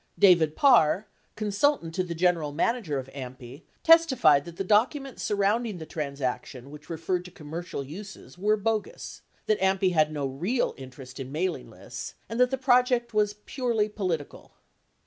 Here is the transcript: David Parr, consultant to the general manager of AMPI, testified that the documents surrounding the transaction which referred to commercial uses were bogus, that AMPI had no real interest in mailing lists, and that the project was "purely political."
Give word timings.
David 0.17 0.55
Parr, 0.55 1.05
consultant 1.35 1.93
to 1.93 2.03
the 2.03 2.15
general 2.15 2.51
manager 2.51 2.97
of 2.97 3.05
AMPI, 3.13 3.61
testified 3.83 4.45
that 4.45 4.55
the 4.57 4.63
documents 4.63 5.21
surrounding 5.21 5.77
the 5.77 5.85
transaction 5.85 6.71
which 6.71 6.89
referred 6.89 7.23
to 7.25 7.29
commercial 7.29 7.83
uses 7.83 8.35
were 8.35 8.57
bogus, 8.57 9.21
that 9.45 9.59
AMPI 9.61 9.91
had 9.93 10.11
no 10.11 10.25
real 10.25 10.73
interest 10.75 11.19
in 11.19 11.31
mailing 11.31 11.69
lists, 11.69 12.15
and 12.27 12.39
that 12.39 12.49
the 12.49 12.57
project 12.57 13.13
was 13.13 13.35
"purely 13.45 13.87
political." 13.89 14.53